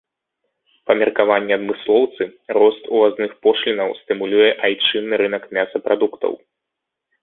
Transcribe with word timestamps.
Па 0.87 0.95
меркаванні 1.01 1.53
адмыслоўцы, 1.59 2.23
рост 2.59 2.83
увазных 2.95 3.31
пошлінаў 3.47 3.89
стымулюе 4.01 4.51
айчынны 4.65 5.15
рынак 5.27 5.43
мясапрадуктаў. 5.57 6.33